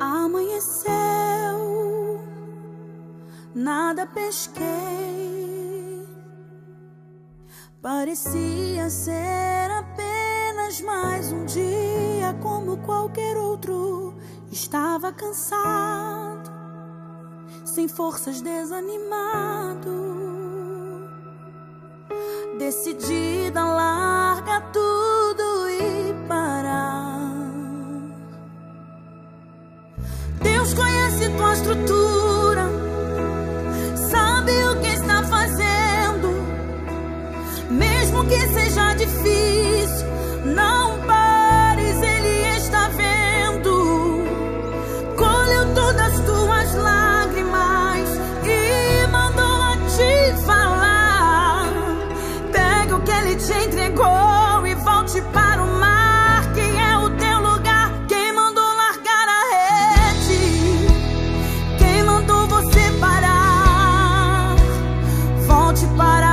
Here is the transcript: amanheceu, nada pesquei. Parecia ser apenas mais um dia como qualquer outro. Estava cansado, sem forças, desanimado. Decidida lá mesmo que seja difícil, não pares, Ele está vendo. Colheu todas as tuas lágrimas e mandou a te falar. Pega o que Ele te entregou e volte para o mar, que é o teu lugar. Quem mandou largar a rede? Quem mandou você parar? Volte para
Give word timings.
amanheceu, 0.00 0.92
nada 3.54 4.06
pesquei. 4.06 5.18
Parecia 7.80 8.90
ser 8.90 9.70
apenas 9.70 10.80
mais 10.80 11.32
um 11.32 11.44
dia 11.44 12.34
como 12.42 12.78
qualquer 12.78 13.36
outro. 13.36 14.14
Estava 14.50 15.12
cansado, 15.12 16.50
sem 17.64 17.86
forças, 17.86 18.40
desanimado. 18.40 20.08
Decidida 22.58 23.64
lá 23.64 24.42
mesmo 38.18 38.24
que 38.24 38.38
seja 38.52 38.94
difícil, 38.94 40.06
não 40.44 40.98
pares, 41.06 41.96
Ele 42.02 42.56
está 42.56 42.88
vendo. 42.88 44.24
Colheu 45.16 45.74
todas 45.74 46.14
as 46.14 46.20
tuas 46.20 46.74
lágrimas 46.74 48.08
e 48.44 49.06
mandou 49.08 49.62
a 49.62 49.76
te 49.96 50.42
falar. 50.44 51.68
Pega 52.52 52.96
o 52.96 53.00
que 53.02 53.10
Ele 53.10 53.36
te 53.36 53.52
entregou 53.52 54.66
e 54.66 54.74
volte 54.74 55.20
para 55.32 55.62
o 55.62 55.78
mar, 55.78 56.52
que 56.54 56.60
é 56.60 56.98
o 56.98 57.10
teu 57.10 57.40
lugar. 57.40 57.92
Quem 58.08 58.32
mandou 58.32 58.64
largar 58.64 59.28
a 59.28 59.42
rede? 60.10 60.86
Quem 61.78 62.02
mandou 62.02 62.46
você 62.48 62.90
parar? 63.00 64.56
Volte 65.46 65.86
para 65.96 66.27